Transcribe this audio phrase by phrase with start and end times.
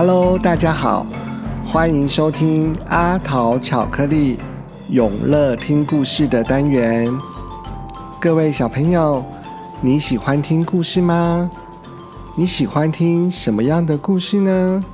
[0.00, 1.04] Hello，大家好，
[1.64, 4.38] 欢迎收听阿桃巧克力
[4.90, 7.12] 永乐听故事的单元。
[8.20, 9.24] 各位小朋友，
[9.80, 11.50] 你喜欢听故事吗？
[12.36, 14.84] 你喜欢听什么样的故事呢？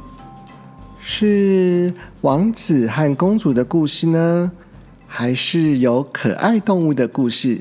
[0.98, 1.92] 是
[2.22, 4.52] 王子和公主的故事呢，
[5.06, 7.60] 还是有可爱动物的故事？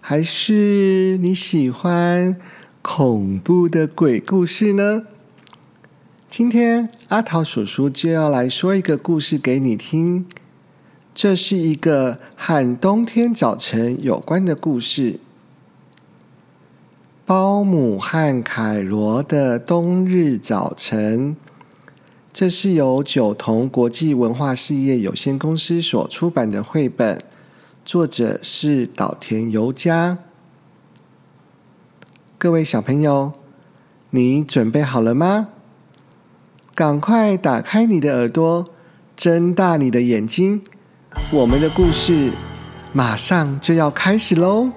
[0.00, 2.36] 还是你喜欢
[2.82, 5.02] 恐怖的鬼故事呢？
[6.30, 10.26] 今天阿桃叔叔就要来说一个故事给你听。
[11.14, 15.18] 这是一个和冬天早晨有关的故事。
[17.24, 21.34] 包姆和凯罗的冬日早晨。
[22.30, 27.24] 这是由九童国际文化事业有限公司所出版的绘本，
[27.86, 30.18] 作者是岛田由佳。
[32.36, 33.32] 各位小朋友，
[34.10, 35.48] 你准备好了吗？
[36.78, 38.64] 赶快打开你的耳朵，
[39.16, 40.62] 睁大你的眼睛，
[41.32, 42.30] 我们的故事
[42.92, 44.70] 马上就要开始喽！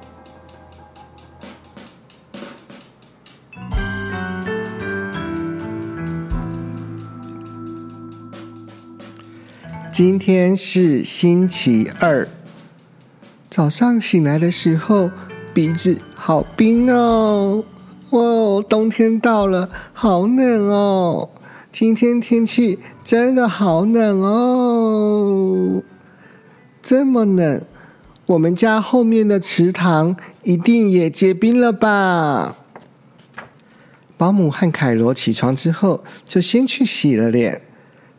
[9.92, 12.28] 今天是星期二，
[13.48, 15.12] 早上醒来的时候，
[15.54, 17.64] 鼻子好冰哦！
[18.10, 21.30] 哇，冬天到了，好冷哦！
[21.72, 25.82] 今天天气真的好冷哦，
[26.82, 27.62] 这么冷，
[28.26, 32.58] 我们家后面的池塘一定也结冰了吧？
[34.18, 37.62] 保姆和凯罗起床之后，就先去洗了脸，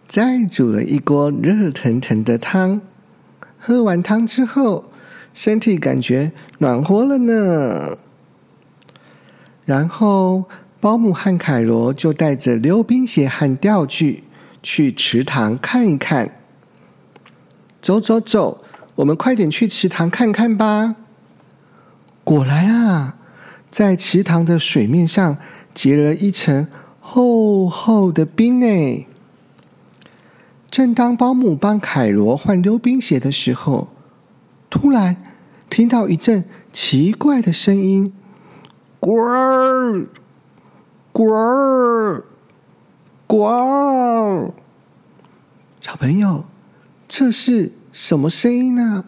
[0.09, 2.81] 再煮了一锅热腾腾的汤。
[3.59, 4.87] 喝完汤之后，
[5.35, 7.99] 身体感觉暖和了呢。
[9.67, 10.45] 然后。
[10.83, 14.25] 保姆和凯罗就带着溜冰鞋和钓具
[14.65, 16.41] 去池塘看一看。
[17.81, 18.65] 走走走，
[18.97, 20.97] 我们快点去池塘看看吧。
[22.25, 23.15] 果然啊，
[23.71, 25.39] 在池塘的水面上
[25.73, 26.67] 结了一层
[26.99, 29.07] 厚厚的冰呢。
[30.69, 33.91] 正当保姆帮凯罗换溜冰鞋的时候，
[34.69, 35.17] 突然
[35.71, 38.13] 听到一阵奇怪的声音
[38.99, 40.09] ：“滚儿！”
[41.13, 42.25] 呱儿，
[43.27, 44.51] 呱儿，
[45.83, 46.45] 小朋友，
[47.07, 49.05] 这是什么声音呢？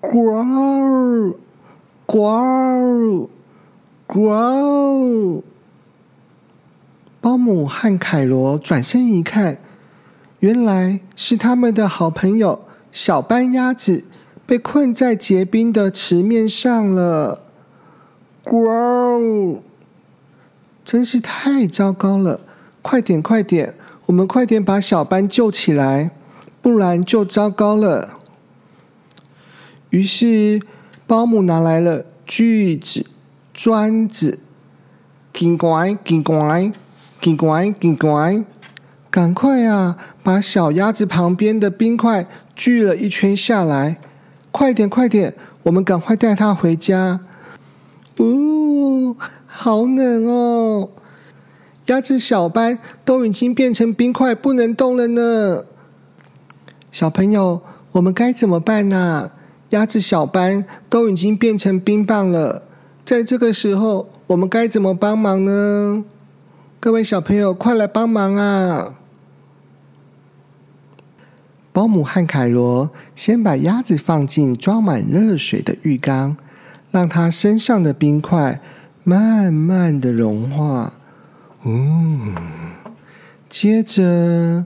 [0.00, 1.34] 呱儿，
[2.04, 3.28] 呱儿，
[4.06, 5.42] 呱儿。
[7.22, 9.56] 保姆和凯罗转身一看，
[10.40, 12.60] 原来是他们的好朋友
[12.92, 14.04] 小斑鸭子
[14.44, 17.44] 被困在结冰的池面上了。
[18.44, 19.62] 呱儿。
[20.84, 22.40] 真是太糟糕了！
[22.82, 23.74] 快点，快点，
[24.06, 26.10] 我们快点把小班救起来，
[26.60, 28.18] 不然就糟糕了。
[29.90, 30.60] 于是，
[31.06, 33.06] 保姆拿来了锯子、
[33.54, 34.40] 砖子，
[35.32, 36.72] 紧乖，紧乖，
[37.20, 38.42] 紧乖，紧乖，
[39.10, 39.96] 赶快啊！
[40.22, 42.26] 把小鸭子旁边的冰块
[42.56, 43.98] 锯了一圈下来。
[44.50, 47.20] 快点，快点，我们赶快带它回家。
[48.18, 49.16] 呜。
[49.54, 50.88] 好冷哦！
[51.86, 55.64] 鸭子小班都已经变成冰块，不能动了呢。
[56.90, 57.60] 小朋友，
[57.92, 59.32] 我们该怎么办呢？
[59.68, 62.64] 鸭子小班都已经变成冰棒了，
[63.04, 66.02] 在这个时候，我们该怎么帮忙呢？
[66.80, 68.94] 各位小朋友，快来帮忙啊！
[71.72, 76.36] 保姆和凯罗先把鸭子放进装满热水的浴缸，
[76.90, 78.60] 让它身上的冰块。
[79.04, 80.92] 慢慢的融化，
[81.64, 82.34] 嗯，
[83.48, 84.64] 接着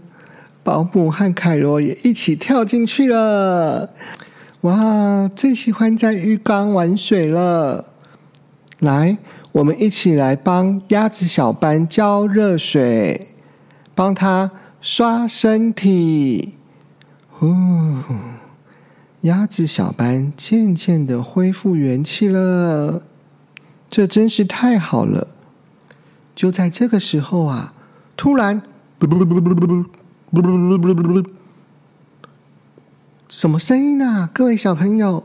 [0.63, 3.91] 保姆和凯罗也一起跳进去了。
[4.63, 7.87] 哇，最喜欢在浴缸玩水了！
[8.81, 9.17] 来，
[9.53, 13.29] 我们一起来帮鸭子小班浇热水，
[13.95, 14.51] 帮他
[14.83, 16.57] 刷身体。
[17.31, 17.55] 呼，
[19.23, 23.03] 鸭子小班渐渐的恢复元气了。
[23.97, 25.29] 这真是太好了！
[26.35, 27.73] 就在这个时候啊，
[28.15, 28.61] 突然，
[33.31, 34.29] 什么声音啊？
[34.35, 35.25] 各位小朋友，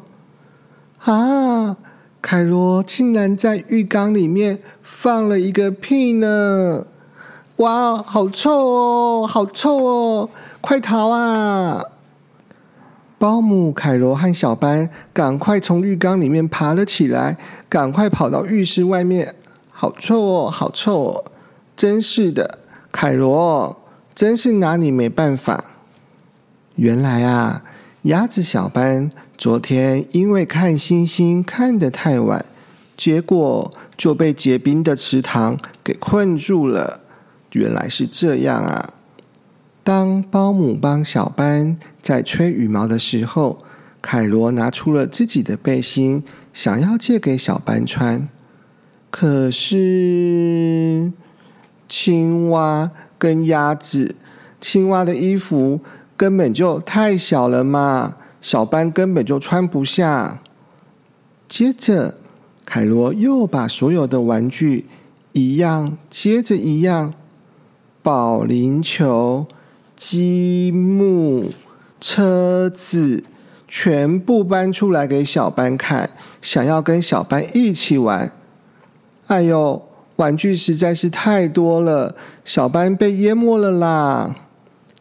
[1.00, 1.76] 啊，
[2.22, 6.86] 凯罗竟然在浴缸里面放了一个屁呢！
[7.58, 10.30] 哇，好臭哦，好臭哦！
[10.62, 11.84] 快逃啊！
[13.22, 17.38] 保姆凯罗和小班赶快从浴缸里面爬了起来，
[17.70, 19.36] 赶快跑到浴室外面。
[19.70, 21.26] 好臭哦，好臭哦！
[21.78, 22.58] 真是的，
[22.92, 23.80] 凯罗，
[24.16, 25.64] 真是拿你没办法。
[26.78, 27.64] 原来啊，
[28.04, 32.44] 鸭子小班昨天因为看星星看得太晚，
[32.98, 37.02] 结果就被结冰的池塘给困住了。
[37.52, 38.96] 原来是这样啊！
[39.84, 43.64] 当保姆帮小班在吹羽毛的时候，
[44.00, 46.24] 凯罗拿出了自己的背心，
[46.54, 48.30] 想要借给小班穿。
[49.10, 51.12] 可是，
[51.90, 54.16] 青蛙跟鸭子，
[54.60, 55.82] 青蛙的衣服
[56.16, 60.42] 根本就太小了嘛，小班根本就穿不下。
[61.50, 62.20] 接着，
[62.64, 64.86] 凯罗又把所有的玩具
[65.34, 67.14] 一样接着一样，
[68.04, 69.48] 保龄球。
[70.04, 71.52] 积木、
[72.00, 73.24] 车子
[73.68, 76.10] 全部搬出来给小班看，
[76.42, 78.32] 想要跟小班一起玩。
[79.28, 79.80] 哎呦，
[80.16, 84.36] 玩具实在是太多了，小班被淹没了啦！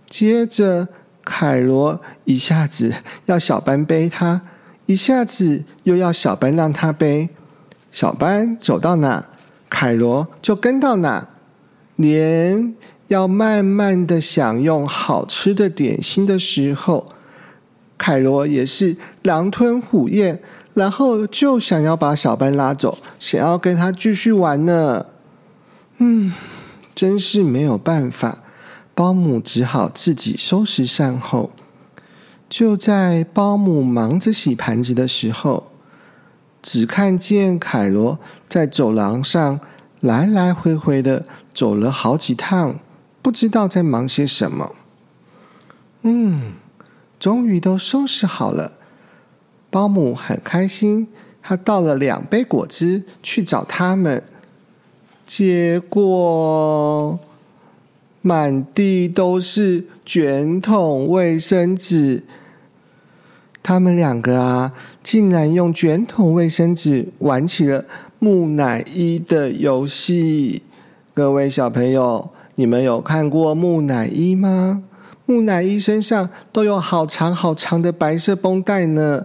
[0.06, 0.88] 接着，
[1.25, 2.93] 凯罗一下子
[3.25, 4.43] 要小班背他，
[4.85, 7.31] 一下子又要小班让他背。
[7.91, 9.26] 小班走到哪，
[9.70, 11.26] 凯罗就跟到哪，
[11.97, 12.75] 连。
[13.10, 17.08] 要慢慢的享用好吃的点心的时候，
[17.98, 20.38] 凯罗也是狼吞虎咽，
[20.74, 25.06] 然后就想要把小班拉走，想要跟他继续玩呢。
[25.98, 26.32] 嗯，
[26.94, 28.44] 真是没有办法，
[28.94, 31.50] 保姆只好自己收拾善后。
[32.48, 35.72] 就在保姆忙着洗盘子的时候，
[36.62, 39.58] 只看见凯罗在走廊上
[39.98, 42.78] 来来回回的走了好几趟。
[43.22, 44.75] 不知道在忙些什么。
[46.02, 46.55] 嗯，
[47.19, 48.72] 终于都收拾好了。
[49.69, 51.06] 保姆很开心，
[51.43, 54.22] 他倒了两杯果汁去找他们，
[55.26, 57.19] 结果
[58.22, 62.25] 满地都是卷筒卫生纸。
[63.62, 67.84] 他们两个啊，竟然用卷筒卫生纸玩起了
[68.19, 70.62] 木乃伊的游戏。
[71.12, 72.31] 各位小朋友。
[72.60, 74.82] 你们有看过木乃伊吗？
[75.24, 79.24] 木乃伊身上都有好长好长的白色绷带呢，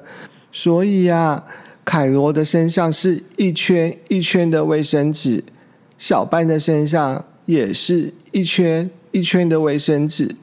[0.54, 1.44] 所以呀，
[1.84, 5.44] 凯罗的身上是一圈一圈的卫生纸，
[5.98, 10.34] 小班的身上也是一圈一圈的卫生纸，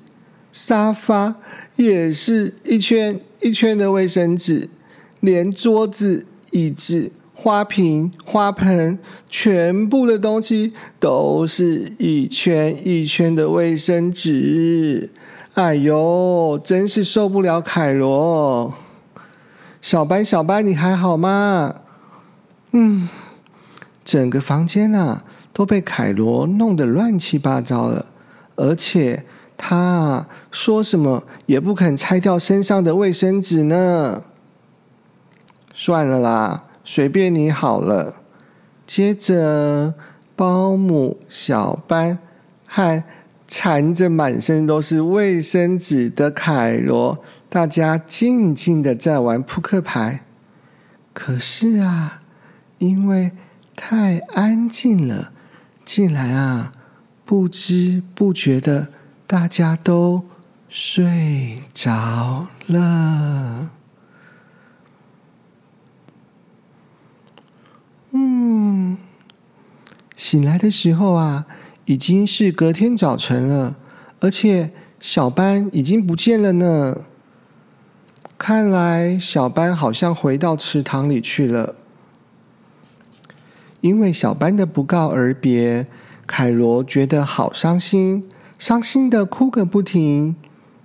[0.52, 1.36] 沙发
[1.76, 4.68] 也是一圈一圈的卫生纸，
[5.20, 7.10] 连桌子椅子。
[7.42, 8.96] 花瓶、花盆，
[9.28, 15.10] 全部的东西都是一圈一圈的卫生纸。
[15.54, 18.72] 哎呦，真是受不了凯罗！
[19.80, 21.74] 小白，小白，你还好吗？
[22.70, 23.08] 嗯，
[24.04, 28.06] 整个房间啊都被凯罗弄得乱七八糟了，
[28.54, 29.24] 而且
[29.56, 34.22] 他说什么也不肯拆掉身上的卫生纸呢。
[35.74, 36.66] 算了啦。
[36.84, 38.16] 随便你好了。
[38.86, 39.94] 接着，
[40.34, 42.18] 保姆小班
[42.66, 43.04] 和
[43.46, 50.24] 缠着满身都是卫生纸的凯罗，大家静静的在玩扑克牌。
[51.14, 52.22] 可是啊，
[52.78, 53.32] 因为
[53.76, 55.32] 太安静了，
[55.84, 56.72] 竟然啊，
[57.24, 58.88] 不知不觉的，
[59.26, 60.24] 大家都
[60.68, 63.70] 睡着了。
[70.32, 71.44] 醒来的时候啊，
[71.84, 73.76] 已经是隔天早晨了，
[74.20, 77.04] 而且小班已经不见了呢。
[78.38, 81.74] 看来小班好像回到池塘里去了。
[83.82, 85.86] 因为小班的不告而别，
[86.26, 88.26] 凯罗觉得好伤心，
[88.58, 90.34] 伤心的哭个不停。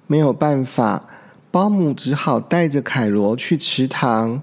[0.07, 1.07] 没有办法，
[1.49, 4.41] 保姆只好带着凯罗去池塘。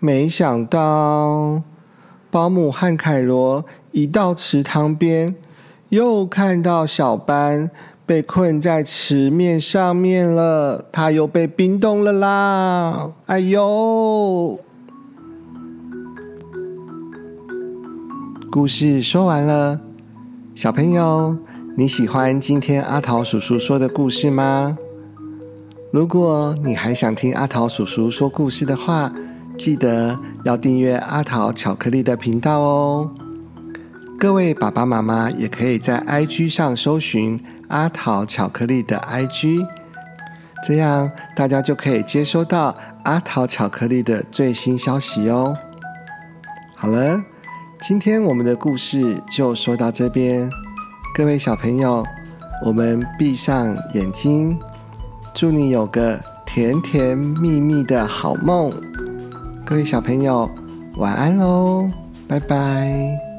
[0.00, 1.62] 没想到。
[2.32, 5.34] 保姆和凯罗一到池塘边，
[5.90, 7.70] 又看到小班
[8.06, 13.10] 被困在池面上面了，他又被冰冻了啦！
[13.26, 14.58] 哎呦！
[18.50, 19.78] 故事说完了，
[20.54, 21.36] 小朋友，
[21.76, 24.78] 你喜欢今天阿桃叔叔说的故事吗？
[25.90, 29.12] 如果你还想听阿桃叔叔说故事的话，
[29.64, 33.08] 记得要订阅阿桃巧克力的频道哦。
[34.18, 39.64] 各位爸爸妈妈也可以在 ig 上搜寻阿桃巧克力的 ig
[40.66, 45.56] 这样大家就可以接收到阿桃巧克力的最新消息哦。
[46.74, 47.22] 好了
[47.80, 50.50] 今天我们的故事就说到这边。
[51.14, 52.04] 各位小朋友
[52.64, 54.58] 我们闭上眼睛
[55.32, 58.91] 祝你有个甜甜蜜蜜的好梦。
[59.64, 60.50] 各位小朋友
[60.96, 61.88] 晚安喽
[62.28, 63.31] 拜拜。